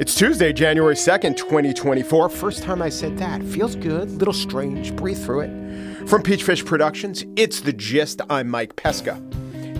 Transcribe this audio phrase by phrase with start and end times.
[0.00, 2.28] It's Tuesday, January 2nd, 2024.
[2.28, 3.42] First time I said that.
[3.42, 4.96] Feels good, little strange.
[4.96, 6.08] Breathe through it.
[6.08, 8.20] From Peachfish Productions, it's The Gist.
[8.30, 9.22] I'm Mike Pesca.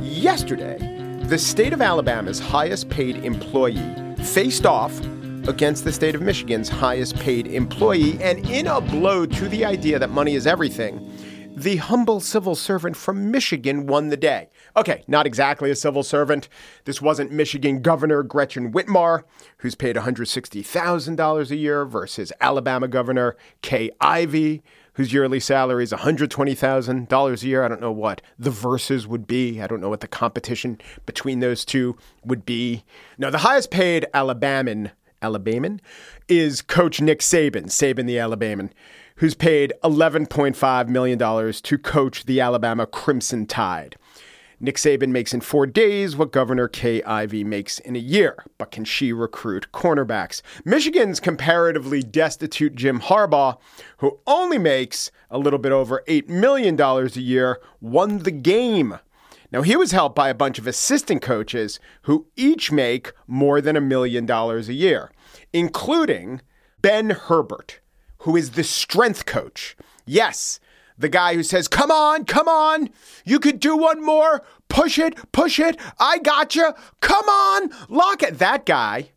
[0.02, 0.76] Yesterday,
[1.24, 4.99] the state of Alabama's highest paid employee faced off
[5.49, 9.99] against the state of Michigan's highest paid employee, and in a blow to the idea
[9.99, 11.11] that money is everything,
[11.56, 14.49] the humble civil servant from Michigan won the day.
[14.76, 16.48] Okay, not exactly a civil servant.
[16.84, 19.24] This wasn't Michigan Governor Gretchen Whitmer,
[19.58, 24.62] who's paid $160,000 a year, versus Alabama Governor Kay Ivey,
[24.95, 27.64] whose yearly salary is $120,000 a year.
[27.64, 29.60] I don't know what the verses would be.
[29.60, 32.84] I don't know what the competition between those two would be.
[33.18, 34.92] No, the highest paid Alabaman,
[35.23, 35.80] Alabaman,
[36.28, 38.70] is Coach Nick Saban, Saban the Alabaman
[39.20, 41.18] who's paid $11.5 million
[41.52, 43.96] to coach the Alabama Crimson Tide.
[44.60, 48.70] Nick Saban makes in four days what Governor Kay Ivey makes in a year, but
[48.70, 50.43] can she recruit cornerbacks?
[50.65, 53.59] Michigan's comparatively destitute Jim Harbaugh,
[53.99, 58.99] who only makes a little bit over $8 million a year, won the game.
[59.51, 63.77] Now, he was helped by a bunch of assistant coaches who each make more than
[63.77, 65.11] a million dollars a year,
[65.53, 66.43] including
[66.81, 67.81] Ben Herbert
[68.21, 69.77] who is the strength coach.
[70.06, 70.61] Yes,
[71.01, 72.91] the guy who says, Come on, come on,
[73.25, 78.23] you could do one more, push it, push it, I got you, come on, lock
[78.23, 78.39] it.
[78.39, 79.11] That guy,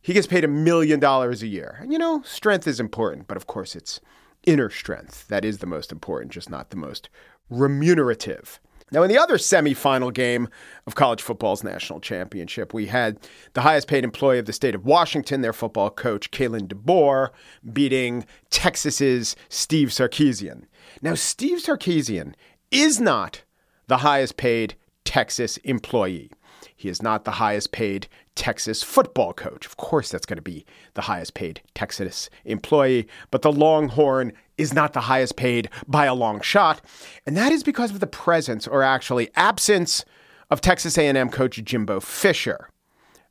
[0.00, 1.78] he gets paid a million dollars a year.
[1.80, 4.00] And you know, strength is important, but of course it's
[4.46, 7.08] inner strength that is the most important, just not the most
[7.50, 8.60] remunerative.
[8.92, 10.48] Now, in the other semifinal game
[10.86, 13.18] of college football's national championship, we had
[13.54, 17.30] the highest paid employee of the state of Washington, their football coach, Kalen DeBoer,
[17.72, 20.66] beating Texas's Steve Sarkisian.
[21.02, 22.34] Now, Steve Sarkisian
[22.70, 23.42] is not
[23.86, 26.30] the highest paid Texas employee.
[26.76, 29.66] He is not the highest paid Texas football coach.
[29.66, 34.72] Of course, that's going to be the highest paid Texas employee, but the Longhorn is
[34.72, 36.80] not the highest paid by a long shot,
[37.26, 40.04] and that is because of the presence or actually absence
[40.50, 42.68] of Texas A&M coach Jimbo Fisher.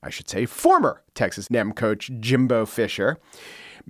[0.01, 3.17] I should say former Texas A&M coach Jimbo Fisher,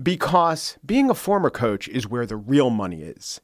[0.01, 3.41] because being a former coach is where the real money is.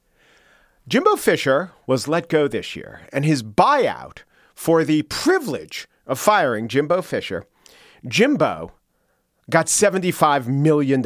[0.89, 4.23] Jimbo Fisher was let go this year, and his buyout
[4.55, 7.45] for the privilege of firing Jimbo Fisher,
[8.07, 8.71] Jimbo
[9.51, 11.03] got $75 million.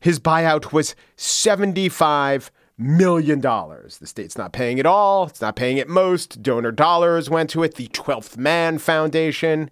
[0.00, 3.42] His buyout was $75 million.
[3.42, 6.42] The state's not paying it all, it's not paying it most.
[6.42, 9.70] Donor dollars went to it, the 12th Man Foundation.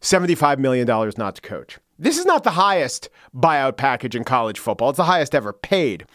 [0.00, 0.86] $75 million
[1.18, 1.78] not to coach.
[1.98, 4.90] This is not the highest buyout package in college football.
[4.90, 6.06] It's the highest ever paid.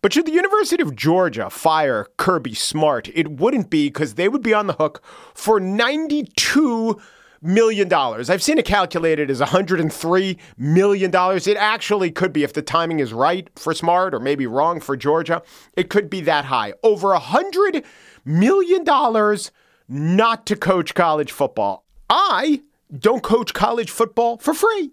[0.00, 4.42] But should the University of Georgia fire Kirby Smart, it wouldn't be because they would
[4.42, 5.02] be on the hook
[5.34, 6.98] for 92
[7.42, 8.30] million dollars.
[8.30, 11.46] I've seen it calculated as 103 million dollars.
[11.46, 14.96] It actually could be if the timing is right for Smart or maybe wrong for
[14.96, 15.42] Georgia.
[15.74, 16.72] It could be that high.
[16.82, 17.84] Over a hundred
[18.24, 19.50] million dollars
[19.86, 21.84] not to coach college football.
[22.08, 22.62] I
[22.96, 24.92] don't coach college football for free.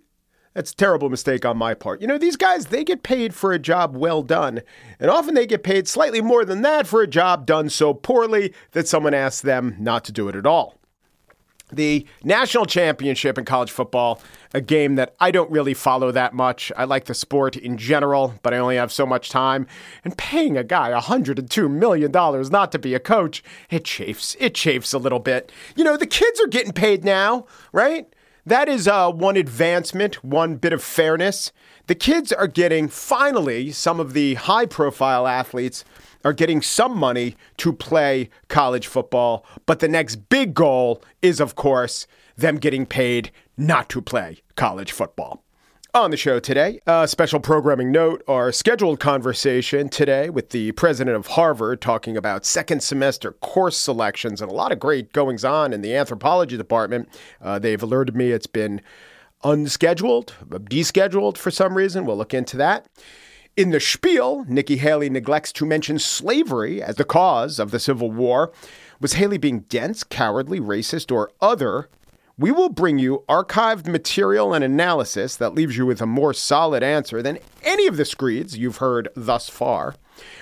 [0.53, 2.02] That's a terrible mistake on my part.
[2.02, 4.62] You know, these guys, they get paid for a job well done,
[5.00, 8.53] and often they get paid slightly more than that for a job done so poorly
[8.72, 10.78] that someone asks them not to do it at all.
[11.72, 14.22] The national championship in college football,
[14.53, 16.72] a game that I don't really follow that much.
[16.78, 19.66] I like the sport in general, but I only have so much time.
[20.03, 24.36] And paying a guy $102 million not to be a coach, it chafes.
[24.40, 25.52] It chafes a little bit.
[25.75, 28.08] You know, the kids are getting paid now, right?
[28.46, 31.54] That is uh, one advancement, one bit of fairness.
[31.88, 35.86] The kids are getting, finally, some of the high profile athletes
[36.26, 39.46] are getting some money to play college football.
[39.66, 44.92] But the next big goal is, of course, them getting paid not to play college
[44.92, 45.43] football.
[45.96, 51.16] On the show today, a special programming note our scheduled conversation today with the president
[51.16, 55.72] of Harvard talking about second semester course selections and a lot of great goings on
[55.72, 57.09] in the anthropology department.
[57.40, 58.81] Uh, they've alerted me it's been
[59.44, 62.07] unscheduled, descheduled for some reason.
[62.07, 62.88] We'll look into that.
[63.56, 68.10] In the spiel, Nikki Haley neglects to mention slavery as the cause of the Civil
[68.10, 68.51] War.
[69.00, 71.88] Was Haley being dense, cowardly, racist, or other?
[72.35, 76.81] We will bring you archived material and analysis that leaves you with a more solid
[76.81, 79.94] answer than any of the screeds you've heard thus far.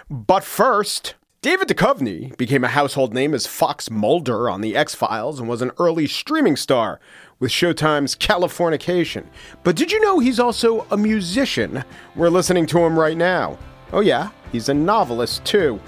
[0.09, 5.37] But first, David Duchovny became a household name as Fox Mulder on The X Files
[5.37, 7.01] and was an early streaming star
[7.39, 9.25] with Showtime's Californication.
[9.63, 11.83] But did you know he's also a musician?
[12.15, 13.57] We're listening to him right now.
[13.91, 15.81] Oh, yeah, he's a novelist too.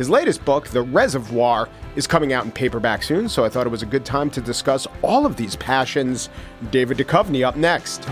[0.00, 3.70] His latest book, The Reservoir, is coming out in paperback soon, so I thought it
[3.70, 6.30] was a good time to discuss all of these passions.
[6.70, 8.06] David Duchovny up next.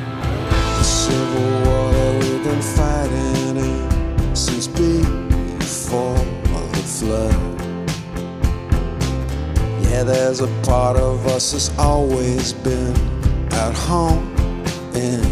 [9.89, 12.95] Yeah, there's a part of us that's always been
[13.53, 14.29] at home
[14.95, 15.23] in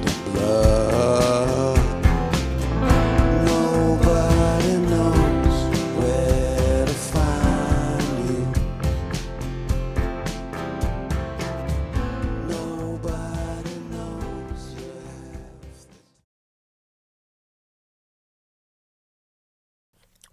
[0.00, 0.75] the blood.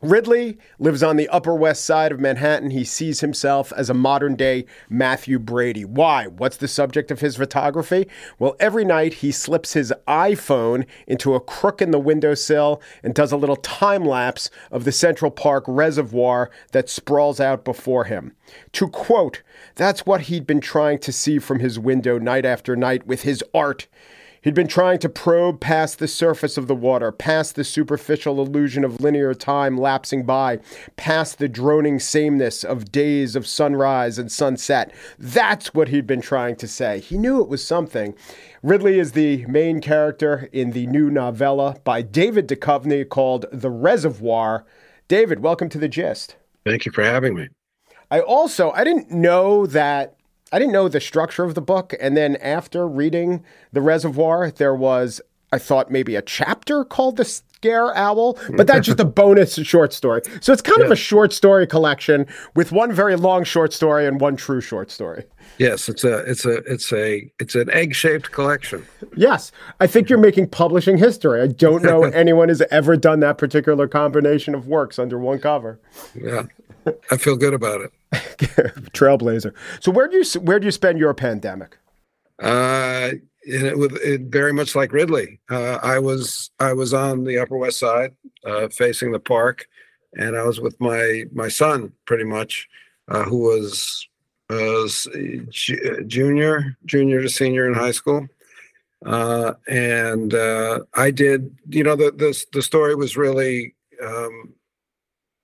[0.04, 2.72] Ridley lives on the Upper West Side of Manhattan.
[2.72, 5.86] He sees himself as a modern day Mathew Brady.
[5.86, 6.28] Why?
[6.28, 8.10] What's the subject of his photography?
[8.38, 13.32] Well, every night he slips his iPhone into a crook in the windowsill and does
[13.32, 18.36] a little time lapse of the Central Park reservoir that sprawls out before him.
[18.74, 19.42] To quote,
[19.76, 23.42] that's what he'd been trying to see from his window night after night with his
[23.54, 23.88] art.
[24.44, 28.84] He'd been trying to probe past the surface of the water, past the superficial illusion
[28.84, 30.60] of linear time lapsing by,
[30.98, 34.94] past the droning sameness of days of sunrise and sunset.
[35.18, 37.00] That's what he'd been trying to say.
[37.00, 38.16] He knew it was something.
[38.62, 44.66] Ridley is the main character in the new novella by David Duchovny called The Reservoir.
[45.08, 46.36] David, welcome to the gist.
[46.66, 47.48] Thank you for having me.
[48.12, 50.18] I also I didn't know that
[50.54, 54.76] I didn't know the structure of the book, and then after reading The Reservoir, there
[54.76, 55.20] was
[55.52, 59.94] I thought maybe a chapter called The Scare Owl, but that's just a bonus short
[59.94, 60.22] story.
[60.42, 64.22] So it's kind of a short story collection with one very long short story and
[64.22, 65.26] one true short story.
[65.58, 68.86] Yes, it's a it's a it's a it's an egg-shaped collection.
[69.16, 71.42] Yes, I think you're making publishing history.
[71.42, 75.80] I don't know anyone has ever done that particular combination of works under one cover.
[76.16, 76.44] Yeah.
[77.12, 77.94] I feel good about it.
[78.94, 79.54] Trailblazer.
[79.80, 81.78] So where do you where do you spend your pandemic?
[82.42, 83.12] Uh
[83.46, 85.40] and it, with it, very much like Ridley.
[85.50, 88.16] Uh, I was I was on the Upper West Side,
[88.46, 89.68] uh, facing the park,
[90.14, 92.68] and I was with my my son, pretty much,
[93.10, 94.08] uh, who was
[94.50, 94.88] uh,
[96.08, 98.28] junior, junior to senior in high school.
[99.06, 104.54] Uh, and uh, I did, you know, the the the story was really um,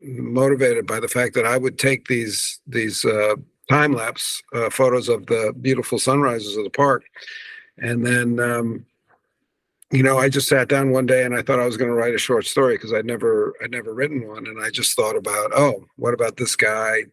[0.01, 3.35] motivated by the fact that I would take these these uh,
[3.69, 7.03] time lapse uh, photos of the beautiful sunrises of the park,
[7.77, 8.85] and then um,
[9.91, 11.95] you know I just sat down one day and I thought I was going to
[11.95, 15.15] write a short story because I'd never I'd never written one, and I just thought
[15.15, 17.03] about oh what about this guy,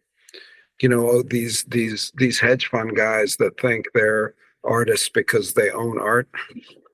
[0.81, 5.71] you know oh, these these these hedge fund guys that think they're artists because they
[5.71, 6.27] own art,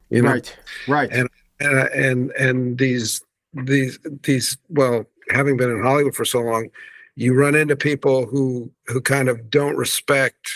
[0.09, 0.31] you know?
[0.31, 0.57] Right,
[0.87, 1.11] right.
[1.11, 1.29] and
[1.59, 3.23] and and and these
[3.53, 6.69] these these well having been in hollywood for so long
[7.15, 10.49] you run into people who who kind of don't respect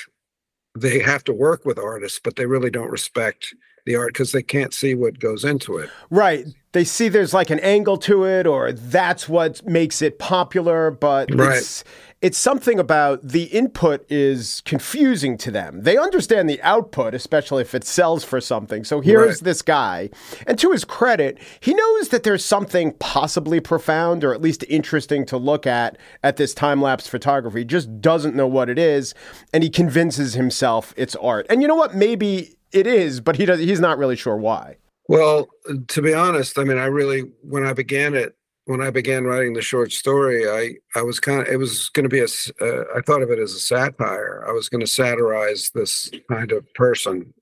[0.76, 3.54] they have to work with artists but they really don't respect
[3.88, 6.46] the art because they can't see what goes into it Right.
[6.74, 11.34] They see there's like an angle to it or that's what makes it popular, but
[11.34, 11.58] Right.
[11.58, 11.84] it's
[12.22, 15.82] it's something about the input is confusing to them.
[15.84, 18.84] They understand the output, especially if it sells for something.
[18.84, 19.44] So here's Right.
[19.44, 20.10] this guy,
[20.48, 25.26] and to his credit, he knows that there's something possibly profound or at least interesting
[25.28, 27.60] to look at at this time lapse photography.
[27.60, 29.14] He just doesn't know what it is,
[29.54, 31.46] and he convinces himself it's art.
[31.50, 31.96] And you know what?
[31.96, 34.78] Maybe it is, but he does he's not really sure why.
[35.08, 35.48] well
[35.88, 39.54] to be honest i mean i really when i began it when i began writing
[39.54, 42.28] the short story i i was kind of it was going to be a
[42.62, 46.52] uh, i thought of it as a satire i was going to satirize this kind
[46.52, 47.34] of person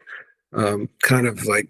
[0.54, 1.68] um, kind of like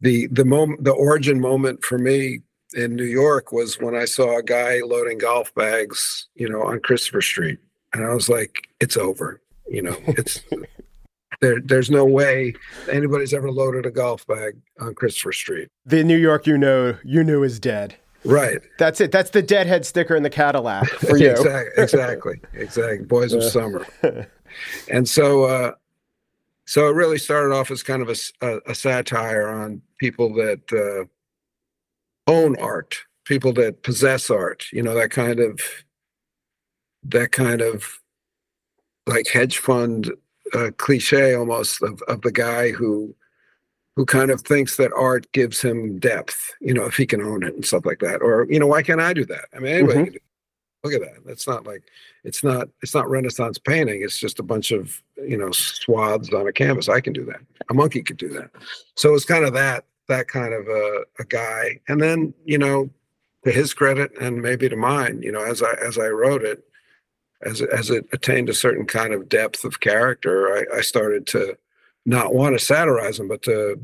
[0.00, 2.40] the the moment the origin moment for me
[2.74, 6.80] in New York was when I saw a guy loading golf bags, you know, on
[6.80, 7.58] Christopher Street,
[7.92, 10.40] and I was like, "It's over." You know, it's
[11.40, 11.60] there.
[11.60, 12.54] There's no way
[12.90, 15.68] anybody's ever loaded a golf bag on Christopher Street.
[15.86, 17.96] The New York you know you knew is dead.
[18.24, 18.62] Right.
[18.78, 19.12] That's it.
[19.12, 21.30] That's the deadhead sticker in the Cadillac for you.
[21.30, 21.72] exactly.
[21.82, 22.40] Exactly.
[22.54, 23.06] Exactly.
[23.06, 23.86] Boys of summer.
[24.88, 25.72] And so, uh,
[26.64, 28.08] so it really started off as kind of
[28.40, 34.66] a a satire on people that uh, own art, people that possess art.
[34.72, 35.60] You know, that kind of
[37.06, 37.84] that kind of
[39.06, 40.12] like hedge fund
[40.52, 43.14] uh, cliche almost of, of the guy who
[43.96, 46.52] who kind of thinks that art gives him depth.
[46.60, 48.82] You know, if he can own it and stuff like that, or you know, why
[48.82, 49.44] can't I do that?
[49.54, 50.04] I mean, anybody Mhm.
[50.04, 50.18] can do
[50.82, 51.24] look at that.
[51.24, 51.82] That's not like
[52.24, 54.02] it's not it's not renaissance painting.
[54.02, 56.88] It's just a bunch of you know swaths on a canvas.
[56.88, 57.40] I can do that.
[57.70, 58.50] A monkey could do that.
[58.96, 61.80] So it's kind of that that kind of a, a guy.
[61.88, 62.90] And then you know
[63.44, 66.64] to his credit and maybe to mine, you know, as I as I wrote it,
[67.44, 71.56] as as it attained a certain kind of depth of character, I, I started to
[72.06, 73.80] not want to satirize him, but to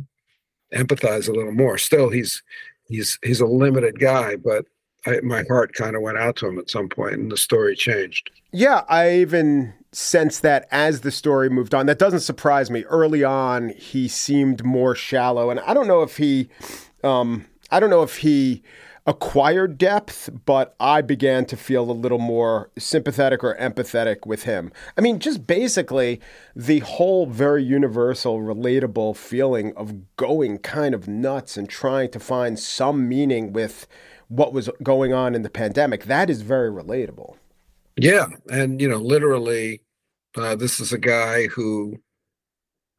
[0.74, 1.78] empathize a little more.
[1.78, 2.42] Still, he's
[2.88, 4.66] he's he's a limited guy, but
[5.06, 7.74] I, my heart kind of went out to him at some point, and the story
[7.74, 8.30] changed.
[8.52, 11.86] Yeah, I even sense that as the story moved on.
[11.86, 12.84] That doesn't surprise me.
[12.84, 16.48] Early on, he seemed more shallow, and I don't know if he,
[17.02, 18.62] um, I don't know if he
[19.06, 24.72] acquired depth, but I began to feel a little more sympathetic or empathetic with him.
[24.96, 26.20] I mean, just basically
[26.54, 32.58] the whole very universal, relatable feeling of going kind of nuts and trying to find
[32.58, 33.86] some meaning with
[34.28, 36.04] what was going on in the pandemic.
[36.04, 37.36] That is very relatable.
[37.96, 39.82] Yeah, and you know, literally,
[40.36, 42.00] uh, this is a guy who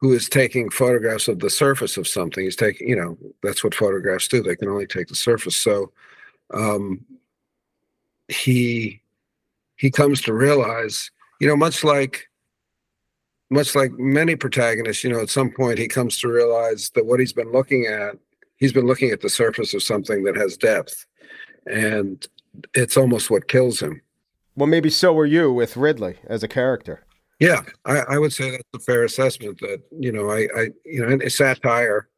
[0.02, 2.42] who is taking photographs of the surface of something.
[2.42, 4.42] He's taking, you know, that's what photographs do.
[4.42, 5.54] They can only take the surface.
[5.54, 5.92] So
[6.52, 7.06] um,
[8.26, 9.00] he
[9.76, 11.08] he comes to realize,
[11.40, 12.28] you know, much like
[13.48, 17.20] much like many protagonists, you know, at some point he comes to realize that what
[17.20, 18.16] he's been looking at,
[18.56, 21.06] he's been looking at the surface of something that has depth,
[21.68, 22.26] and
[22.74, 24.02] it's almost what kills him.
[24.56, 27.04] Well, maybe so were you with Ridley as a character.
[27.42, 29.58] Yeah, I, I would say that's a fair assessment.
[29.58, 32.08] That you know, I, I you know, satire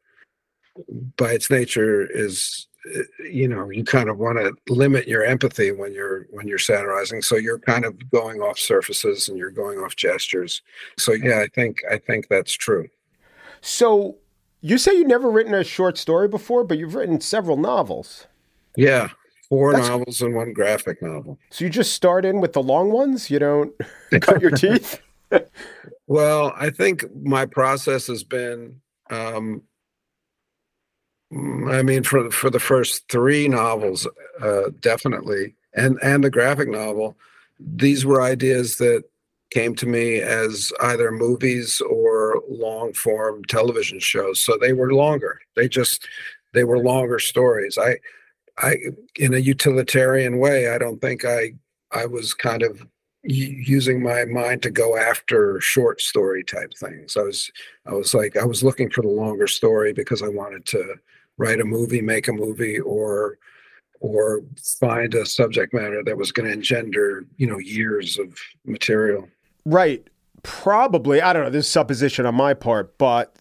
[1.17, 3.01] by its nature is eh,
[3.31, 7.23] you know you kind of want to limit your empathy when you're when you're satirizing.
[7.23, 10.61] So you're kind of going off surfaces and you're going off gestures.
[10.99, 12.87] So yeah i think i think that's true.
[13.61, 14.17] So
[14.61, 18.27] you say you've never written a short story before but you've written several novels.
[18.77, 19.09] Yeah
[19.49, 19.87] four that's...
[19.87, 21.39] novels and one graphic novel.
[21.49, 23.29] So you just start in with the long ones?
[23.31, 23.73] You don't
[24.21, 25.01] cut your teeth
[26.07, 28.79] well i think my process has been
[29.11, 29.61] um,
[31.67, 34.07] I mean, for for the first three novels,
[34.41, 37.17] uh, definitely, and and the graphic novel,
[37.59, 39.03] these were ideas that
[39.51, 44.39] came to me as either movies or long form television shows.
[44.39, 45.39] So they were longer.
[45.55, 46.07] They just
[46.53, 47.77] they were longer stories.
[47.77, 47.97] I
[48.59, 48.77] I
[49.15, 51.53] in a utilitarian way, I don't think I
[51.91, 52.85] I was kind of
[53.27, 57.17] using my mind to go after short story type things.
[57.17, 57.51] I was
[57.85, 60.95] I was like I was looking for the longer story because I wanted to
[61.37, 63.37] write a movie, make a movie, or
[63.99, 64.43] or
[64.79, 69.27] find a subject matter that was going to engender, you know, years of material.
[69.65, 70.07] Right.
[70.43, 73.35] Probably, I don't know, this is supposition on my part, but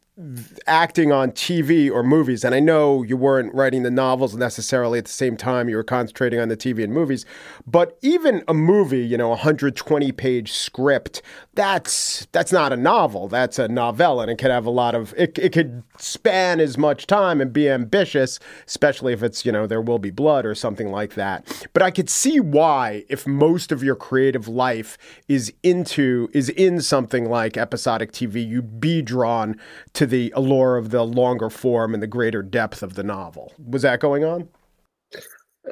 [0.69, 5.07] acting on TV or movies, and I know you weren't writing the novels necessarily at
[5.07, 7.27] the same time, you were concentrating on the TV and movies,
[7.67, 11.21] but even a movie, you know, a 120 page script,
[11.55, 15.13] that's that's not a novel, that's a novella, and it could have a lot of
[15.17, 19.67] it, it could span as much time and be ambitious, especially if it's, you know,
[19.67, 21.69] there will be blood or something like that.
[21.73, 26.81] But I could see why if most of your creative life is into is in
[26.81, 29.59] something like episodic TV, you'd be drawn
[29.95, 33.53] to to the allure of the longer form and the greater depth of the novel.
[33.67, 34.49] Was that going on?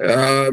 [0.03, 0.51] Uh,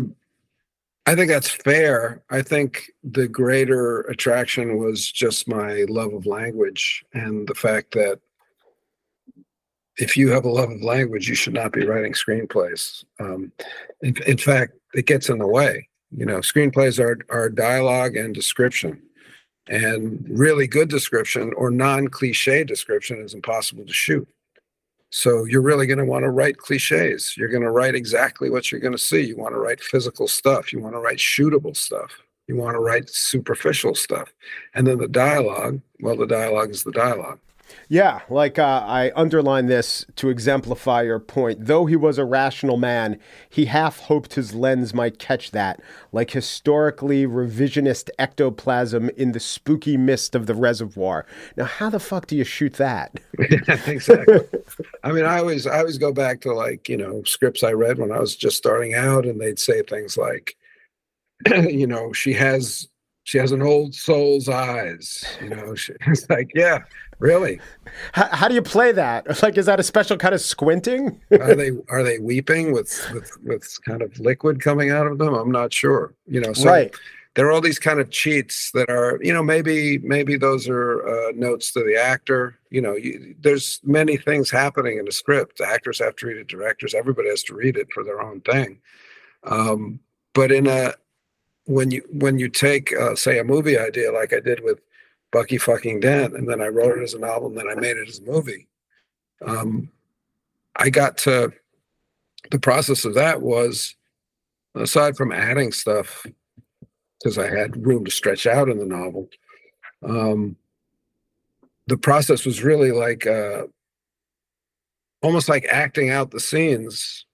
[1.06, 2.22] I think that's fair.
[2.30, 8.20] I think the greater attraction was just my love of language and the fact that
[9.96, 13.04] if you have a love of language, you should not be writing screenplays.
[13.18, 13.50] Um,
[14.02, 15.88] in, in fact, it gets in the way.
[16.14, 19.02] You know, screenplays are, are dialogue and description
[19.68, 24.28] and really good description or non-cliche description is impossible to shoot.
[25.10, 27.34] So you're really going to want to write cliches.
[27.36, 29.20] You're going to write exactly what you're going to see.
[29.20, 30.72] You want to write physical stuff.
[30.72, 32.12] You want to write shootable stuff.
[32.46, 34.32] You want to write superficial stuff.
[34.74, 37.38] And then the dialogue well the dialogue is the dialogue
[37.88, 41.66] yeah, like uh, I underline this to exemplify your point.
[41.66, 45.80] Though he was a rational man, he half hoped his lens might catch that,
[46.12, 51.26] like historically revisionist ectoplasm in the spooky mist of the reservoir.
[51.56, 53.18] Now, how the fuck do you shoot that?
[53.38, 54.40] exactly.
[55.02, 57.98] I mean, I always, I always go back to like you know scripts I read
[57.98, 60.56] when I was just starting out, and they'd say things like,
[61.48, 62.88] you know, she has
[63.24, 65.24] she has an old soul's eyes.
[65.40, 66.80] You know, she, it's like, yeah,
[67.20, 67.60] really.
[68.12, 69.26] How, how, do you play that?
[69.42, 71.20] Like, is that a special kind of squinting?
[71.30, 75.34] are they are they weeping with with with kind of liquid coming out of them?
[75.34, 76.14] I'm not sure.
[76.26, 76.94] You know, so right.
[77.36, 81.06] There are all these kind of cheats that are, you know, maybe maybe those are
[81.06, 82.58] uh, notes to the actor.
[82.70, 85.58] You know, you, there's many things happening in a script.
[85.58, 88.40] The actors have to read it, directors, everybody has to read it for their own
[88.40, 88.80] thing.
[89.44, 90.00] Um,
[90.34, 90.94] but in a
[91.66, 94.80] when you when you take uh, say a movie idea like I did with
[95.32, 98.08] Bucky fucking Dent, and then I wrote it as an album, then I made it
[98.08, 98.68] as a movie.
[99.44, 99.90] Um,
[100.76, 101.52] I got to
[102.50, 103.94] the process of that was
[104.75, 106.26] aside from adding stuff
[107.18, 109.28] because I had room to stretch out in the novel.
[110.02, 110.56] Um,
[111.87, 113.64] the process was really like uh,
[115.22, 117.26] almost like acting out the scenes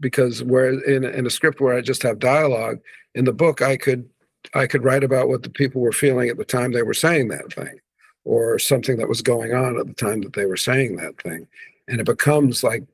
[0.00, 2.80] because where in, in a script where I just have dialogue
[3.14, 4.08] in the book, I could
[4.54, 7.28] I could write about what the people were feeling at the time they were saying
[7.28, 7.78] that thing,
[8.24, 11.46] or something that was going on at the time that they were saying that thing,
[11.88, 12.84] and it becomes like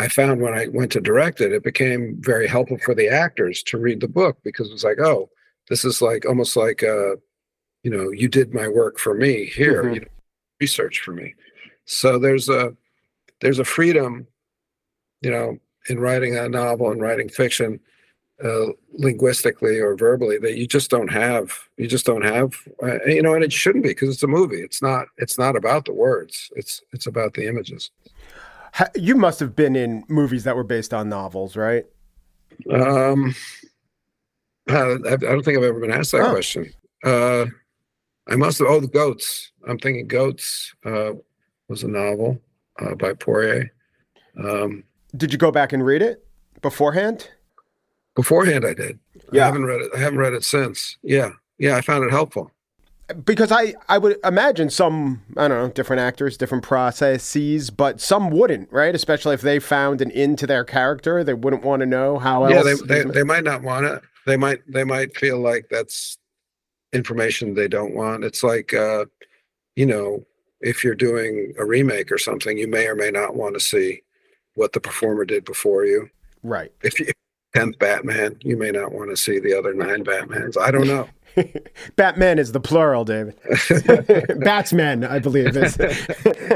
[0.00, 3.62] I found when I went to direct it, it became very helpful for the actors
[3.64, 5.30] to read the book because it was like, oh,
[5.68, 7.16] this is like almost like uh,
[7.82, 9.94] you know, you did my work for me here, mm-hmm.
[9.94, 10.06] you know,
[10.60, 11.34] research for me.
[11.84, 12.76] So there's a
[13.40, 14.26] there's a freedom,
[15.20, 15.58] you know,
[15.88, 17.80] in writing a novel and writing fiction
[18.44, 23.22] uh, linguistically or verbally that you just don't have you just don't have uh, you
[23.22, 24.60] know and it shouldn't be because it's a movie.
[24.60, 26.50] It's not it's not about the words.
[26.56, 27.90] It's it's about the images.
[28.94, 31.84] You must have been in movies that were based on novels right?
[32.70, 33.34] Um
[34.68, 36.32] i, I don't think i've ever been asked that oh.
[36.32, 36.72] question.
[37.04, 37.46] Uh
[38.28, 39.52] i must have oh the goats.
[39.68, 41.12] I'm thinking goats uh
[41.68, 42.40] was a novel
[42.80, 43.72] uh, by poirier.
[44.42, 44.84] Um
[45.16, 46.26] did you go back and read it
[46.60, 47.28] beforehand
[48.14, 48.98] Beforehand, I did.
[49.32, 49.42] Yeah.
[49.42, 49.90] I haven't read it.
[49.94, 50.98] I haven't read it since.
[51.02, 51.30] Yeah.
[51.58, 51.76] Yeah.
[51.76, 52.50] I found it helpful.
[53.24, 58.30] Because I, I would imagine some, I don't know, different actors, different processes, but some
[58.30, 58.94] wouldn't, right?
[58.94, 62.56] Especially if they found an into their character, they wouldn't want to know how yeah,
[62.56, 62.66] else.
[62.66, 64.02] Yeah, they, they, they might not want it.
[64.24, 66.16] They might, they might feel like that's
[66.94, 68.24] information they don't want.
[68.24, 69.06] It's like, uh,
[69.76, 70.24] you know,
[70.60, 74.02] if you're doing a remake or something, you may or may not want to see
[74.54, 76.08] what the performer did before you.
[76.42, 76.72] Right.
[76.82, 77.06] If you
[77.54, 78.36] tenth Batman.
[78.42, 80.56] You may not want to see the other nine Batmans.
[80.58, 81.08] I don't know.
[81.96, 83.36] Batman is the plural, David.
[84.40, 85.78] Batsmen, I believe is.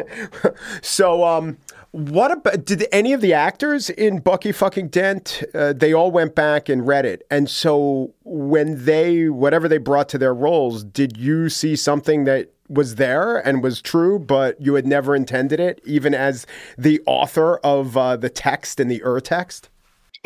[0.82, 1.56] so, um,
[1.92, 5.42] what about did any of the actors in Bucky fucking Dent?
[5.54, 10.08] Uh, they all went back and read it, and so when they whatever they brought
[10.10, 14.74] to their roles, did you see something that was there and was true, but you
[14.74, 19.20] had never intended it, even as the author of uh, the text and the ur
[19.20, 19.70] text?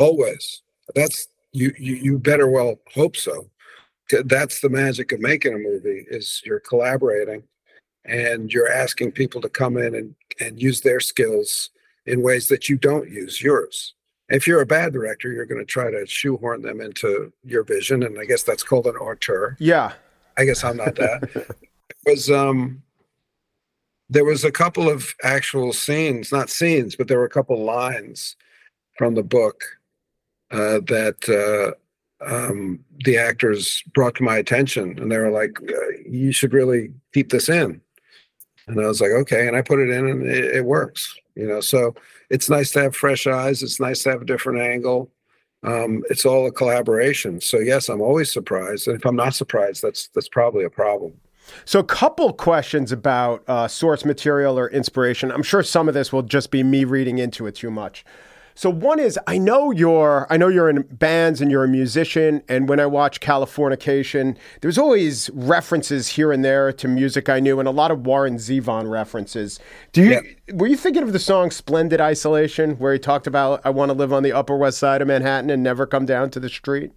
[0.01, 0.61] Always.
[0.95, 1.95] That's you, you.
[1.95, 3.49] You better well hope so.
[4.25, 7.43] That's the magic of making a movie is you're collaborating,
[8.03, 11.69] and you're asking people to come in and and use their skills
[12.05, 13.93] in ways that you don't use yours.
[14.29, 18.03] If you're a bad director, you're going to try to shoehorn them into your vision,
[18.03, 19.55] and I guess that's called an auteur.
[19.59, 19.93] Yeah,
[20.37, 21.29] I guess I'm not that.
[21.35, 22.81] it was um,
[24.09, 28.35] there was a couple of actual scenes, not scenes, but there were a couple lines
[28.97, 29.63] from the book
[30.51, 35.97] uh, that uh, um, the actors brought to my attention, and they were like, uh,
[36.07, 37.81] "You should really keep this in."
[38.67, 41.15] And I was like, "Okay," and I put it in, and it, it works.
[41.35, 41.95] You know, so
[42.29, 43.63] it's nice to have fresh eyes.
[43.63, 45.11] It's nice to have a different angle.
[45.63, 47.39] Um, it's all a collaboration.
[47.39, 51.13] So yes, I'm always surprised, and if I'm not surprised, that's that's probably a problem.
[51.65, 55.31] So, a couple questions about uh, source material or inspiration.
[55.31, 58.05] I'm sure some of this will just be me reading into it too much.
[58.55, 62.43] So one is I know you're I know you're in bands and you're a musician
[62.47, 67.59] and when I watch Californication there's always references here and there to music I knew
[67.59, 69.59] and a lot of Warren Zevon references.
[69.91, 70.53] Do you yeah.
[70.53, 73.97] were you thinking of the song Splendid Isolation where he talked about I want to
[73.97, 76.91] live on the upper west side of Manhattan and never come down to the street?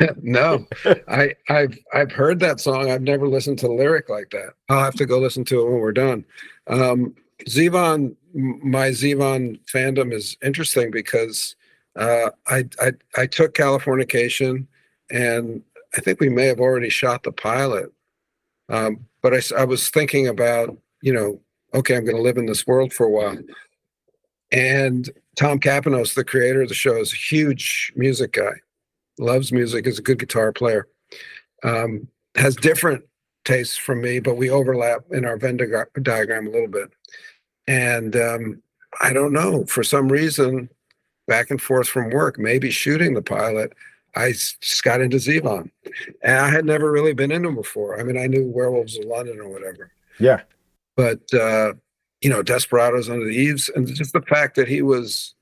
[0.22, 0.66] no,
[1.08, 2.90] I, I've I've heard that song.
[2.90, 4.54] I've never listened to the lyric like that.
[4.68, 6.24] I'll have to go listen to it when we're done.
[6.66, 7.14] Um,
[7.48, 11.54] Zevon my Zevon fandom is interesting because
[11.96, 14.66] uh, I, I I took Californication,
[15.10, 15.62] and
[15.96, 17.92] I think we may have already shot the pilot.
[18.68, 21.40] Um, but I, I was thinking about you know
[21.72, 23.38] okay I'm going to live in this world for a while,
[24.50, 28.54] and Tom Kapinos, the creator of the show, is a huge music guy,
[29.18, 30.88] loves music, is a good guitar player,
[31.62, 33.04] um, has different
[33.44, 35.56] tastes from me, but we overlap in our Venn
[36.02, 36.90] diagram a little bit.
[37.66, 38.62] And um,
[39.00, 40.68] I don't know, for some reason,
[41.26, 43.72] back and forth from work, maybe shooting the pilot,
[44.16, 45.70] I just got into Zevon.
[46.22, 47.98] And I had never really been into him before.
[47.98, 49.90] I mean, I knew Werewolves of London or whatever.
[50.20, 50.42] Yeah.
[50.96, 51.74] But, uh,
[52.20, 55.34] you know, Desperados Under the Eaves, and just the fact that he was,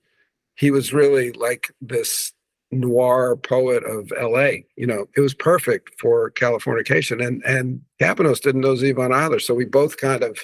[0.55, 2.33] he was really like this
[2.73, 4.63] noir poet of LA.
[4.77, 7.25] You know, it was perfect for Californication.
[7.25, 9.39] And and Kapinos didn't know Zevon either.
[9.39, 10.43] So we both kind of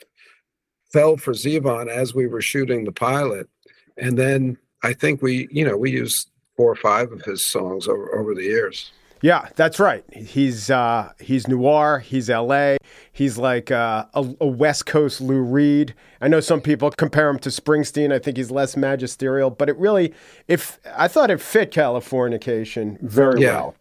[0.92, 3.48] fell for Zevon as we were shooting the pilot.
[3.96, 7.88] And then I think we, you know, we used four or five of his songs
[7.88, 8.90] over, over the years.
[9.20, 10.04] Yeah, that's right.
[10.12, 11.98] He's uh, he's noir.
[11.98, 12.78] He's L.A.
[13.12, 15.94] He's like uh, a, a, West Coast Lou Reed.
[16.20, 18.12] I know some people compare him to Springsteen.
[18.12, 20.14] I think he's less magisterial, but it really,
[20.46, 23.54] if I thought it fit Californication very yeah.
[23.54, 23.74] well.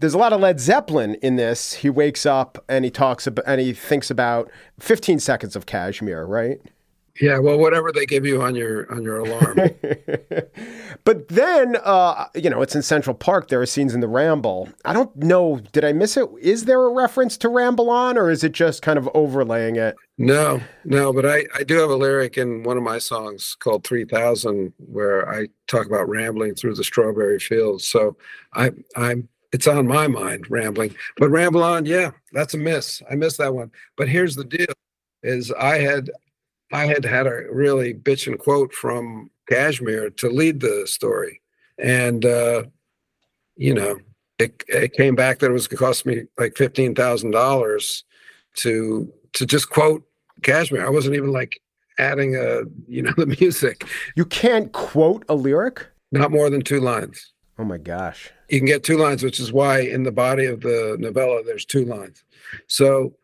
[0.00, 1.74] There's a lot of Led Zeppelin in this.
[1.74, 4.50] He wakes up and he talks about and he thinks about
[4.80, 6.60] 15 seconds of Kashmir, right?
[7.20, 9.56] Yeah, well, whatever they give you on your on your alarm.
[11.04, 13.48] but then, uh, you know, it's in Central Park.
[13.48, 14.70] There are scenes in the Ramble.
[14.86, 15.60] I don't know.
[15.72, 16.26] Did I miss it?
[16.40, 19.94] Is there a reference to Ramble On, or is it just kind of overlaying it?
[20.16, 21.12] No, no.
[21.12, 24.72] But I I do have a lyric in one of my songs called Three Thousand
[24.78, 27.86] where I talk about rambling through the strawberry fields.
[27.86, 28.16] So
[28.54, 30.94] I I'm it's on my mind rambling.
[31.18, 33.02] But Ramble On, yeah, that's a miss.
[33.10, 33.70] I missed that one.
[33.96, 34.72] But here's the deal:
[35.22, 36.10] is I had
[36.72, 41.40] I had had a really bitchin' quote from Kashmir to lead the story,
[41.78, 42.64] and uh,
[43.56, 43.98] you know,
[44.38, 48.04] it, it came back that it was going to cost me like fifteen thousand dollars
[48.54, 50.02] to to just quote
[50.42, 50.84] Kashmir.
[50.84, 51.60] I wasn't even like
[51.98, 53.84] adding a you know the music.
[54.16, 55.86] You can't quote a lyric.
[56.14, 57.32] Not more than two lines.
[57.62, 58.28] Oh my gosh.
[58.48, 61.64] You can get two lines, which is why in the body of the novella there's
[61.64, 62.24] two lines.
[62.66, 63.14] So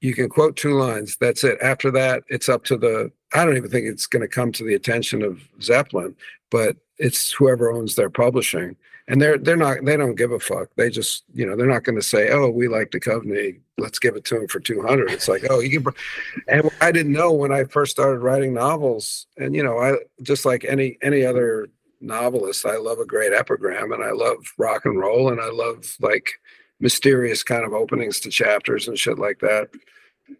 [0.00, 1.16] you can quote two lines.
[1.20, 1.58] That's it.
[1.60, 3.10] After that, it's up to the.
[3.34, 6.14] I don't even think it's going to come to the attention of Zeppelin,
[6.48, 8.76] but it's whoever owns their publishing,
[9.08, 10.68] and they're they're not they don't give a fuck.
[10.76, 13.98] They just you know they're not going to say, oh, we like the Duchovny, let's
[13.98, 15.10] give it to him for two hundred.
[15.10, 15.92] It's like, oh, you can.
[16.46, 20.44] And I didn't know when I first started writing novels, and you know, I just
[20.44, 21.66] like any any other
[22.02, 25.96] novelist, I love a great epigram, and I love rock and roll, and I love
[26.00, 26.32] like
[26.80, 29.70] mysterious kind of openings to chapters and shit like that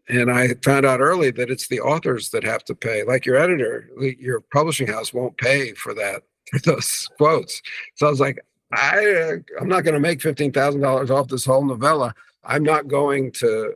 [0.08, 3.04] and I found out early that it's the authors that have to pay.
[3.04, 7.60] Like your editor, your publishing house won't pay for that for those quotes.
[7.96, 11.44] So I was like, I I'm not going to make fifteen thousand dollars off this
[11.44, 12.14] whole novella.
[12.44, 13.74] I'm not going to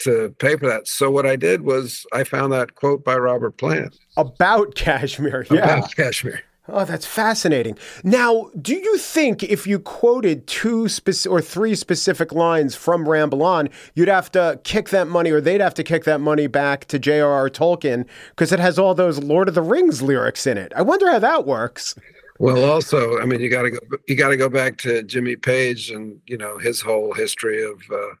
[0.00, 0.88] to pay for that.
[0.88, 5.46] So what I did was I found that quote by Robert Plant about Kashmir.
[5.50, 6.42] Yeah, about Kashmir.
[6.66, 7.76] Oh, that's fascinating.
[8.04, 13.42] Now, do you think if you quoted two spec- or three specific lines from Ramble
[13.42, 16.86] On, you'd have to kick that money, or they'd have to kick that money back
[16.86, 17.50] to J.R.R.
[17.50, 20.72] Tolkien because it has all those Lord of the Rings lyrics in it?
[20.74, 21.96] I wonder how that works.
[22.38, 23.78] Well, also, I mean, you got to go.
[24.08, 27.80] You got to go back to Jimmy Page and you know his whole history of,
[27.92, 28.14] uh,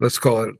[0.00, 0.54] let's call it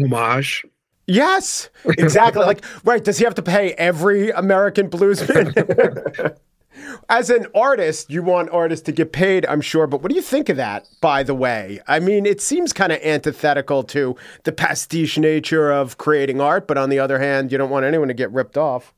[0.00, 0.64] homage
[1.06, 2.42] Yes, exactly.
[2.46, 3.02] like, right.
[3.04, 6.36] Does he have to pay every American bluesman?
[7.08, 9.86] As an artist, you want artists to get paid, I'm sure.
[9.86, 11.80] But what do you think of that, by the way?
[11.86, 16.66] I mean, it seems kind of antithetical to the pastiche nature of creating art.
[16.66, 18.92] But on the other hand, you don't want anyone to get ripped off.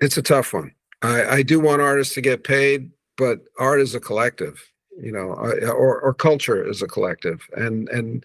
[0.00, 0.72] It's a tough one.
[1.02, 4.62] I, I do want artists to get paid, but art is a collective,
[5.00, 8.24] you know, or, or culture is a collective, and and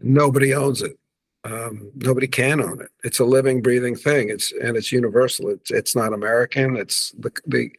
[0.00, 0.98] nobody owns it
[1.44, 2.90] um, nobody can own it.
[3.02, 4.28] It's a living, breathing thing.
[4.28, 5.48] It's and it's universal.
[5.48, 6.76] It's it's not American.
[6.76, 7.70] It's the the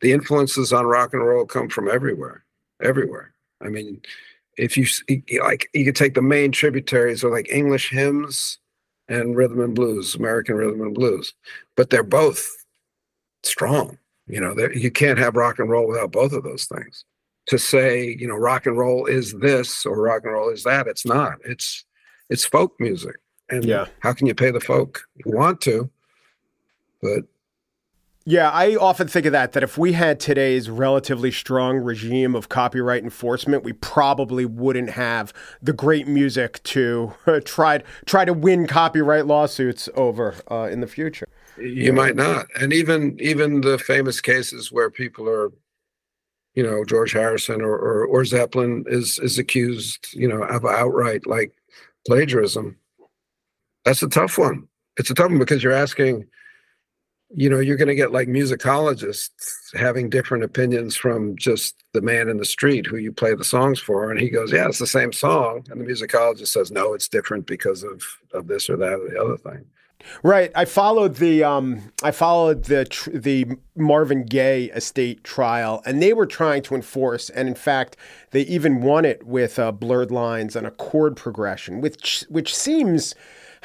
[0.00, 2.44] the influences on rock and roll come from everywhere,
[2.82, 3.32] everywhere.
[3.62, 4.02] I mean,
[4.58, 4.86] if you
[5.42, 8.58] like, you could take the main tributaries or like English hymns
[9.08, 11.34] and rhythm and blues, American rhythm and blues,
[11.76, 12.46] but they're both
[13.42, 13.98] strong.
[14.26, 17.04] You know, you can't have rock and roll without both of those things.
[17.48, 20.86] To say, you know, rock and roll is this or rock and roll is that,
[20.86, 21.34] it's not.
[21.44, 21.84] It's
[22.30, 23.16] it's folk music.
[23.50, 23.86] And yeah.
[24.00, 25.04] how can you pay the folk?
[25.24, 25.90] You want to,
[27.02, 27.24] but
[28.26, 32.48] yeah, I often think of that, that if we had today's relatively strong regime of
[32.48, 38.66] copyright enforcement, we probably wouldn't have the great music to uh, try, try to win
[38.66, 41.28] copyright lawsuits over uh, in the future.
[41.58, 42.46] You might not.
[42.60, 45.52] And even even the famous cases where people are,
[46.54, 51.28] you know, George Harrison or, or, or Zeppelin is is accused, you know, of outright
[51.28, 51.52] like
[52.06, 52.76] plagiarism.
[53.84, 54.68] That's a tough one.
[54.96, 56.26] It's a tough one because you're asking,
[57.30, 62.28] you know, you're going to get like musicologists having different opinions from just the man
[62.28, 64.10] in the street who you play the songs for.
[64.10, 65.66] And he goes, Yeah, it's the same song.
[65.70, 69.20] And the musicologist says, No, it's different because of, of this or that or the
[69.20, 69.64] other thing.
[70.22, 70.50] Right.
[70.54, 76.12] I followed the um, I followed the tr- the Marvin Gaye estate trial, and they
[76.12, 77.96] were trying to enforce, and in fact,
[78.30, 83.14] they even won it with uh, blurred lines and a chord progression, which which seems.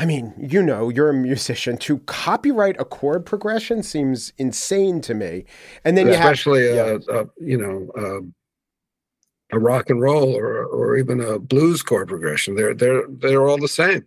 [0.01, 1.75] I mean, you know, you're a musician.
[1.79, 5.43] To copyright a chord progression seems insane to me.
[5.83, 7.19] And then especially you have, a, yeah.
[7.19, 7.91] a, you know
[9.51, 12.55] a, a rock and roll or or even a blues chord progression.
[12.55, 14.05] They're they're they're all the same.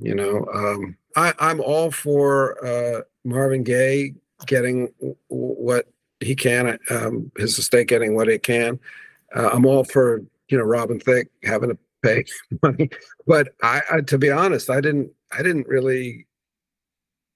[0.00, 4.14] You know, um, I, I'm all for uh, Marvin Gaye
[4.46, 4.92] getting
[5.28, 5.86] what
[6.20, 8.80] he can, um, his estate getting what it can.
[9.34, 12.24] Uh, I'm all for you know, Robin Thicke having to pay
[12.62, 12.90] money.
[13.26, 16.26] But I, I, to be honest, I didn't, I didn't really.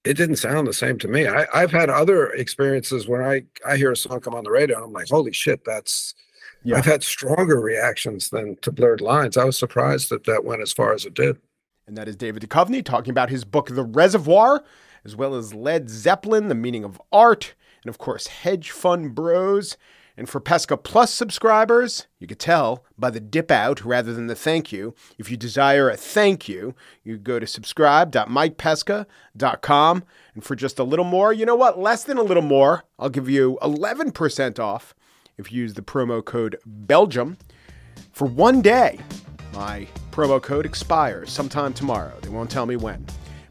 [0.05, 1.27] It didn't sound the same to me.
[1.27, 4.77] I, I've had other experiences when I, I hear a song come on the radio
[4.77, 6.15] and I'm like, holy shit, that's.
[6.63, 6.77] Yeah.
[6.77, 9.37] I've had stronger reactions than to Blurred Lines.
[9.37, 11.39] I was surprised that that went as far as it did.
[11.87, 14.65] And that is David Duchovny talking about his book, The Reservoir,
[15.05, 19.77] as well as Led Zeppelin, The Meaning of Art, and of course, Hedge Fund Bros.
[20.17, 24.35] And for Pesca Plus subscribers, you could tell by the dip out rather than the
[24.35, 24.97] thank you.
[25.17, 30.05] If you desire a thank you, you go to subscribe.mikepesca.com.
[30.35, 31.79] And for just a little more, you know what?
[31.79, 34.93] Less than a little more, I'll give you 11% off
[35.39, 37.37] if you use the promo code Belgium
[38.11, 38.99] for one day.
[39.57, 42.13] My promo code expires sometime tomorrow.
[42.21, 43.07] They won't tell me when,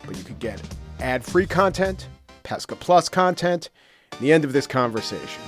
[0.05, 0.61] but you could get
[0.99, 2.07] ad free content,
[2.43, 3.71] Pesca Plus content,
[4.21, 5.41] the end of this conversation.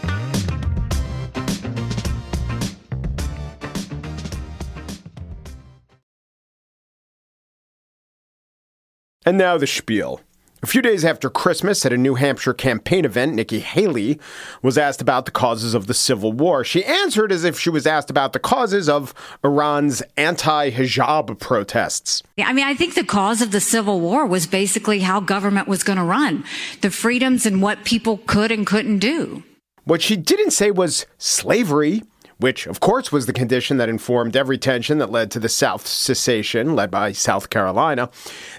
[9.27, 10.21] And now the spiel.
[10.63, 14.19] A few days after Christmas, at a New Hampshire campaign event, Nikki Haley
[14.63, 16.63] was asked about the causes of the Civil War.
[16.63, 22.23] She answered as if she was asked about the causes of Iran's anti hijab protests.
[22.39, 25.83] I mean, I think the cause of the Civil War was basically how government was
[25.83, 26.43] going to run,
[26.81, 29.43] the freedoms and what people could and couldn't do.
[29.83, 32.01] What she didn't say was slavery
[32.39, 35.89] which, of course, was the condition that informed every tension that led to the South's
[35.89, 38.10] secession, led by South Carolina.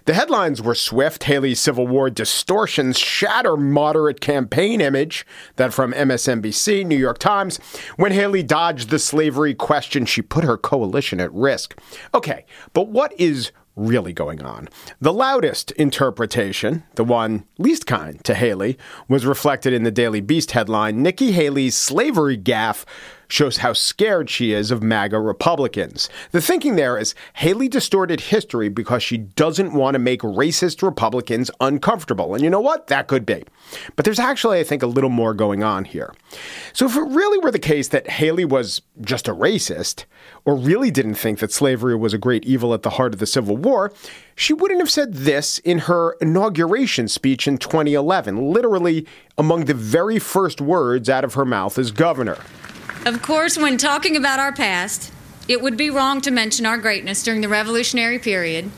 [0.05, 1.25] The headlines were swift.
[1.25, 5.27] Haley's Civil War distortions shatter moderate campaign image.
[5.57, 7.59] That from MSNBC, New York Times.
[7.97, 11.79] When Haley dodged the slavery question, she put her coalition at risk.
[12.14, 14.69] Okay, but what is really going on.
[15.01, 18.77] The loudest interpretation, the one least kind to Haley,
[19.09, 22.85] was reflected in the Daily Beast headline Nikki Haley's slavery gaffe
[23.29, 26.09] shows how scared she is of MAGA Republicans.
[26.33, 31.51] The thinking there is Haley distorted history because she doesn't want to make racist Republicans
[31.61, 32.35] uncomfortable.
[32.35, 32.87] And you know what?
[32.88, 33.45] That could be.
[33.97, 36.14] But there's actually, I think, a little more going on here.
[36.73, 40.05] So if it really were the case that Haley was just a racist,
[40.45, 43.27] or really didn't think that slavery was a great evil at the heart of the
[43.27, 43.93] Civil War,
[44.35, 50.19] she wouldn't have said this in her inauguration speech in 2011, literally among the very
[50.19, 52.38] first words out of her mouth as governor.
[53.09, 55.11] Of course, when talking about our past,
[55.49, 58.71] it would be wrong to mention our greatness during the Revolutionary period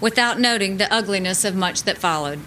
[0.00, 2.38] without noting the ugliness of much that followed.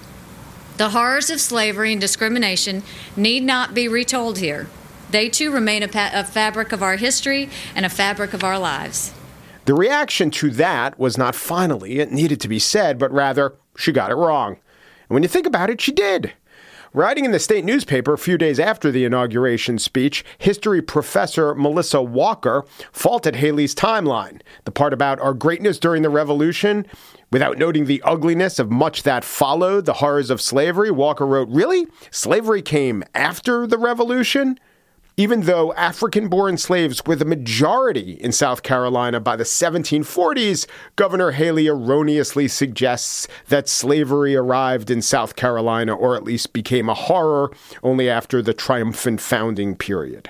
[0.78, 2.84] The horrors of slavery and discrimination
[3.18, 4.70] need not be retold here.
[5.12, 8.58] They too remain a, pa- a, fabric of our history and a fabric of our
[8.58, 9.14] lives.
[9.66, 13.92] The reaction to that was not finally, it needed to be said, but rather, she
[13.92, 14.54] got it wrong.
[14.54, 16.32] And when you think about it, she did.
[16.96, 22.02] Writing in the state newspaper a few days after the inauguration speech, history professor Melissa
[22.02, 24.40] Walker faulted Haley's timeline.
[24.64, 26.86] The part about our greatness during the revolution,
[27.34, 31.86] without noting the ugliness of much that followed, the horrors of slavery, Walker wrote, Really?
[32.12, 34.58] Slavery came after the revolution?
[35.18, 41.32] Even though African born slaves were the majority in South Carolina by the 1740s, Governor
[41.32, 47.52] Haley erroneously suggests that slavery arrived in South Carolina, or at least became a horror,
[47.82, 50.30] only after the triumphant founding period.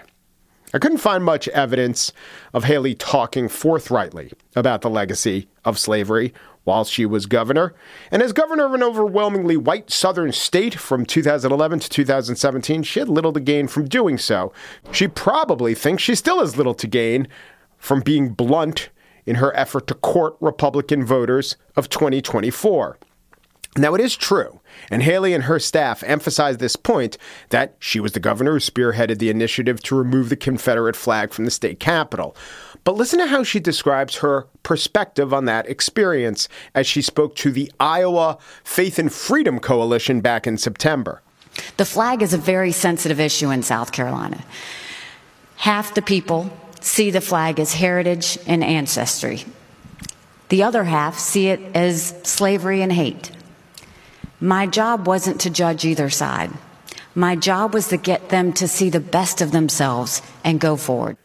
[0.73, 2.11] I couldn't find much evidence
[2.53, 6.33] of Haley talking forthrightly about the legacy of slavery
[6.65, 7.73] while she was governor.
[8.11, 13.07] And as governor of an overwhelmingly white southern state from 2011 to 2017, she had
[13.07, 14.51] little to gain from doing so.
[14.91, 17.27] She probably thinks she still has little to gain
[17.77, 18.89] from being blunt
[19.25, 22.97] in her effort to court Republican voters of 2024.
[23.77, 27.17] Now, it is true, and Haley and her staff emphasized this point
[27.49, 31.45] that she was the governor who spearheaded the initiative to remove the Confederate flag from
[31.45, 32.35] the state capitol.
[32.83, 37.51] But listen to how she describes her perspective on that experience as she spoke to
[37.51, 41.21] the Iowa Faith and Freedom Coalition back in September.
[41.77, 44.43] The flag is a very sensitive issue in South Carolina.
[45.57, 49.45] Half the people see the flag as heritage and ancestry.
[50.49, 53.31] The other half see it as slavery and hate.
[54.39, 56.51] My job wasn't to judge either side.
[57.13, 61.15] My job was to get them to see the best of themselves and go forward.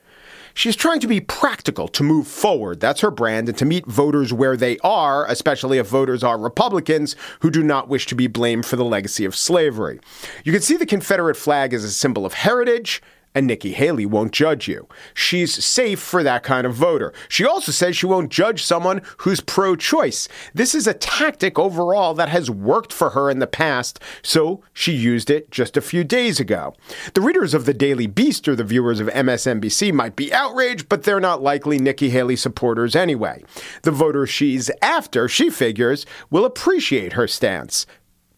[0.55, 2.81] She's trying to be practical to move forward.
[2.81, 7.16] That's her brand, and to meet voters where they are, especially if voters are Republicans
[7.40, 10.01] who do not wish to be blamed for the legacy of slavery.
[10.44, 13.03] You can see the Confederate flag as a symbol of heritage,
[13.35, 14.88] and Nikki Haley won't judge you.
[15.14, 17.12] She's safe for that kind of voter.
[17.29, 20.29] She also says she won't judge someone who's pro choice.
[20.55, 24.93] This is a tactic overall that has worked for her in the past, so she
[24.93, 26.75] used it just a few days ago.
[27.14, 31.05] The readers of the Daily Beast or the viewers of MSNBC might be outraged, but
[31.05, 33.43] they're not likely Nikki Haley supporters anyway.
[33.83, 37.87] The voters she's after, she figures, will appreciate her stance.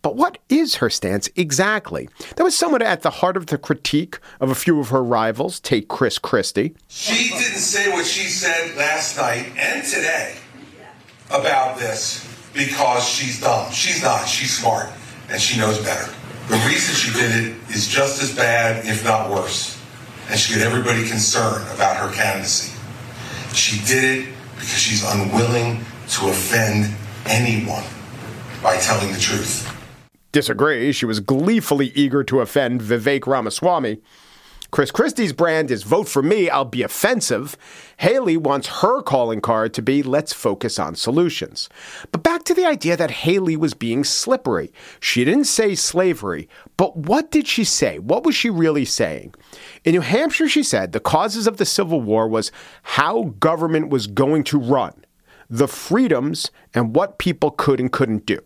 [0.02, 2.08] But what is her stance exactly?
[2.34, 5.60] That was somewhat at the heart of the critique of a few of her rivals,
[5.60, 6.74] take Chris Christie.
[6.88, 10.34] She didn't say what she said last night and today
[11.30, 13.70] about this because she's dumb.
[13.70, 14.26] She's not.
[14.26, 14.88] She's smart
[15.30, 16.12] and she knows better.
[16.48, 19.80] The reason she did it is just as bad, if not worse.
[20.28, 22.76] And she got everybody concerned about her candidacy.
[23.54, 26.92] She did it because she's unwilling to offend
[27.26, 27.84] anyone
[28.62, 29.71] by telling the truth
[30.32, 30.92] disagree.
[30.92, 34.00] She was gleefully eager to offend Vivek Ramaswamy.
[34.72, 37.58] Chris Christie's brand is vote for me, I'll be offensive.
[37.98, 41.68] Haley wants her calling card to be let's focus on solutions.
[42.10, 44.72] But back to the idea that Haley was being slippery.
[44.98, 47.98] She didn't say slavery, but what did she say?
[47.98, 49.34] What was she really saying?
[49.84, 52.50] In New Hampshire, she said the causes of the Civil War was
[52.82, 55.04] how government was going to run,
[55.50, 58.40] the freedoms, and what people could and couldn't do.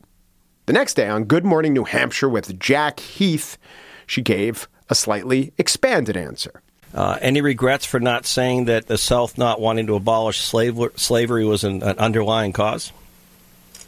[0.67, 3.57] The next day on Good Morning New Hampshire with Jack Heath,
[4.05, 6.61] she gave a slightly expanded answer.
[6.93, 11.45] Uh, any regrets for not saying that the South not wanting to abolish slave- slavery
[11.45, 12.91] was an, an underlying cause?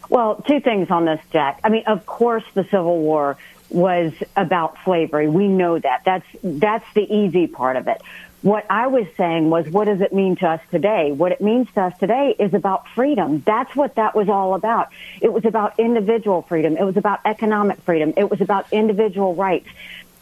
[0.08, 1.58] Well, two things on this, Jack.
[1.64, 3.36] I mean, of course, the Civil War
[3.70, 5.26] was about slavery.
[5.26, 6.02] We know that.
[6.04, 8.00] That's that's the easy part of it.
[8.42, 11.10] What I was saying was, what does it mean to us today?
[11.10, 13.42] What it means to us today is about freedom.
[13.44, 14.90] That's what that was all about.
[15.20, 16.76] It was about individual freedom.
[16.76, 18.14] It was about economic freedom.
[18.16, 19.68] It was about individual rights.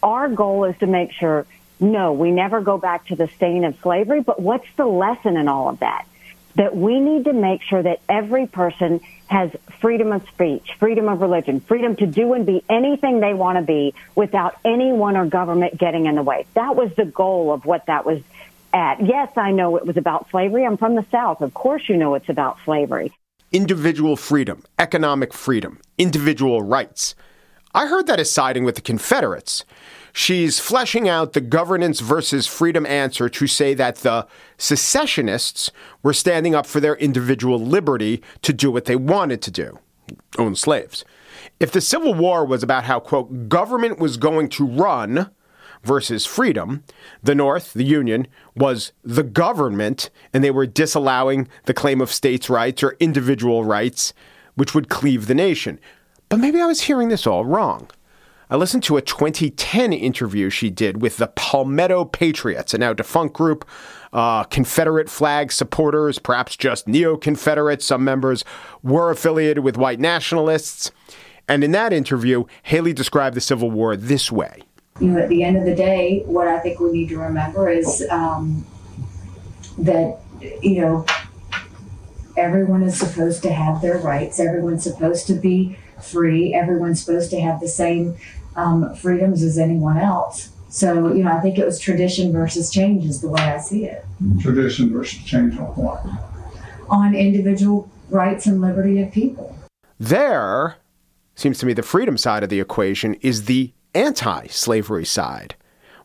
[0.02, 1.46] Our goal is to make sure,
[1.78, 5.46] no, we never go back to the stain of slavery, but what's the lesson in
[5.46, 6.06] all of that?
[6.56, 11.20] That we need to make sure that every person has freedom of speech, freedom of
[11.20, 15.76] religion, freedom to do and be anything they want to be without anyone or government
[15.76, 16.46] getting in the way.
[16.54, 18.22] That was the goal of what that was
[18.72, 19.04] at.
[19.04, 20.64] Yes, I know it was about slavery.
[20.64, 21.40] I'm from the South.
[21.40, 23.12] Of course, you know it's about slavery.
[23.52, 27.14] Individual freedom, economic freedom, individual rights.
[27.74, 29.64] I heard that as siding with the Confederates.
[30.18, 34.26] She's fleshing out the governance versus freedom answer to say that the
[34.56, 35.70] secessionists
[36.02, 39.78] were standing up for their individual liberty to do what they wanted to do
[40.38, 41.04] own slaves.
[41.60, 45.30] If the Civil War was about how, quote, government was going to run
[45.84, 46.82] versus freedom,
[47.22, 52.48] the North, the Union, was the government, and they were disallowing the claim of states'
[52.48, 54.14] rights or individual rights,
[54.54, 55.78] which would cleave the nation.
[56.30, 57.90] But maybe I was hearing this all wrong.
[58.48, 63.34] I listened to a 2010 interview she did with the Palmetto Patriots, a now defunct
[63.34, 63.64] group,
[64.12, 67.84] uh, Confederate flag supporters, perhaps just neo Confederates.
[67.84, 68.44] Some members
[68.84, 70.92] were affiliated with white nationalists.
[71.48, 74.62] And in that interview, Haley described the Civil War this way.
[75.00, 77.68] You know, at the end of the day, what I think we need to remember
[77.68, 78.64] is um,
[79.78, 80.20] that,
[80.62, 81.04] you know,
[82.36, 87.40] everyone is supposed to have their rights, everyone's supposed to be free, everyone's supposed to
[87.40, 88.16] have the same
[88.56, 90.50] um, freedoms as anyone else.
[90.68, 93.86] So, you know, I think it was tradition versus change is the way I see
[93.86, 94.04] it.
[94.40, 96.04] Tradition versus change on what?
[96.90, 99.56] On individual rights and liberty of people.
[99.98, 100.76] There
[101.34, 105.54] seems to me the freedom side of the equation is the anti slavery side.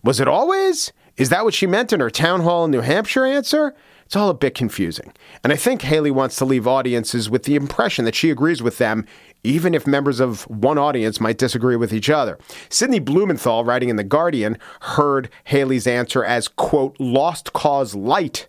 [0.03, 0.91] Was it always?
[1.17, 3.75] Is that what she meant in her town hall in New Hampshire answer?
[4.05, 5.13] It's all a bit confusing.
[5.43, 8.77] And I think Haley wants to leave audiences with the impression that she agrees with
[8.77, 9.05] them
[9.43, 12.37] even if members of one audience might disagree with each other.
[12.69, 18.47] Sidney Blumenthal, writing in The Guardian, heard Haley's answer as, quote, lost cause light,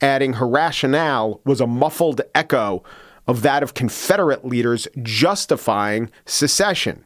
[0.00, 2.82] adding her rationale was a muffled echo
[3.26, 7.04] of that of Confederate leaders justifying secession.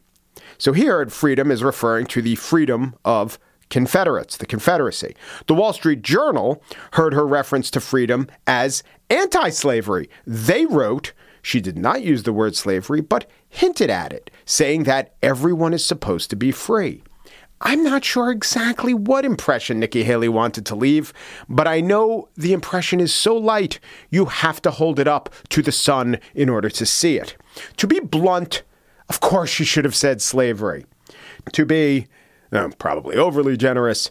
[0.57, 3.37] So here Freedom is referring to the freedom of
[3.69, 5.15] Confederates, the Confederacy.
[5.47, 6.61] The Wall Street Journal
[6.93, 10.09] heard her reference to freedom as anti slavery.
[10.25, 11.13] They wrote,
[11.45, 15.85] she did not use the word slavery, but hinted at it, saying that everyone is
[15.85, 17.03] supposed to be free.
[17.61, 21.13] I'm not sure exactly what impression Nikki Haley wanted to leave,
[21.47, 23.79] but I know the impression is so light
[24.09, 27.37] you have to hold it up to the sun in order to see it.
[27.77, 28.63] To be blunt,
[29.07, 30.87] of course she should have said slavery.
[31.51, 32.07] To be
[32.51, 34.09] uh, probably overly generous,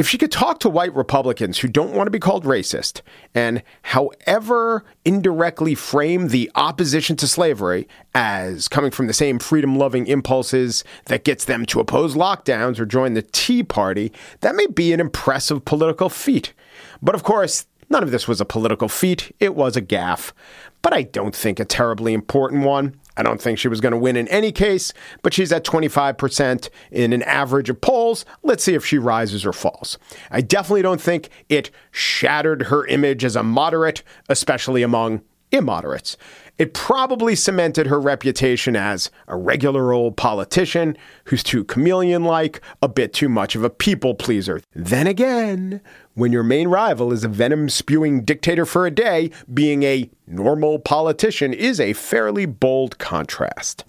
[0.00, 3.02] if she could talk to white Republicans who don't want to be called racist
[3.34, 10.06] and however indirectly frame the opposition to slavery as coming from the same freedom loving
[10.06, 14.10] impulses that gets them to oppose lockdowns or join the Tea Party,
[14.40, 16.54] that may be an impressive political feat.
[17.02, 20.32] But of course, none of this was a political feat, it was a gaffe.
[20.80, 22.98] But I don't think a terribly important one.
[23.16, 24.92] I don't think she was going to win in any case,
[25.22, 28.24] but she's at 25% in an average of polls.
[28.42, 29.98] Let's see if she rises or falls.
[30.30, 35.22] I definitely don't think it shattered her image as a moderate, especially among
[35.52, 36.16] immoderates.
[36.58, 42.88] It probably cemented her reputation as a regular old politician who's too chameleon like, a
[42.88, 44.60] bit too much of a people pleaser.
[44.74, 45.80] Then again,
[46.14, 50.78] when your main rival is a venom spewing dictator for a day, being a normal
[50.78, 53.84] politician is a fairly bold contrast.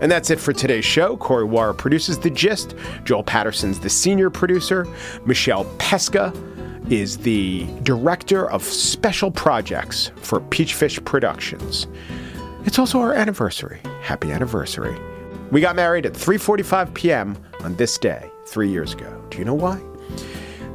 [0.00, 1.16] And that's it for today's show.
[1.16, 2.74] Corey Wara produces The Gist.
[3.04, 4.86] Joel Patterson's the senior producer.
[5.24, 6.32] Michelle Pesca
[6.88, 11.86] is the director of special projects for Peachfish Productions.
[12.64, 13.80] It's also our anniversary.
[14.02, 14.96] Happy anniversary.
[15.50, 17.36] We got married at 3:45 p.m.
[17.62, 19.24] on this day 3 years ago.
[19.30, 19.80] Do you know why?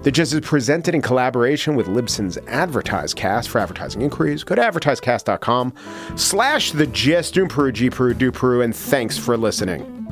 [0.03, 3.47] The Gist is presented in collaboration with Libsyn's AdvertiseCast.
[3.47, 5.73] For advertising inquiries, go to advertisecast.com
[6.17, 7.35] slash the gist.
[7.35, 10.02] Doom Peru, G Peru, Do Peru, and thanks for listening.